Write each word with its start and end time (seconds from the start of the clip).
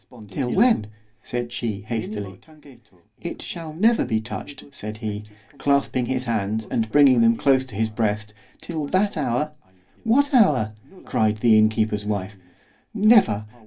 ——Till 0.29 0.51
when? 0.55 0.87
said 1.21 1.51
she 1.53 1.81
hastily. 1.81 2.39
It 3.21 3.43
never 3.55 3.97
shall 3.99 4.05
be 4.07 4.19
touched, 4.19 4.65
said 4.73 4.97
he, 4.97 5.25
clasping 5.59 6.07
his 6.07 6.23
hands 6.23 6.65
and 6.71 6.91
bringing 6.91 7.21
them 7.21 7.35
close 7.35 7.65
to 7.65 7.75
his 7.75 7.91
breast, 7.91 8.33
till 8.61 8.87
that 8.87 9.15
hour—What 9.15 10.33
hour? 10.33 10.73
cried 11.05 11.37
the 11.37 11.55
inn 11.55 11.69
keeper's 11.69 12.07
wife.—Never! 12.07 13.45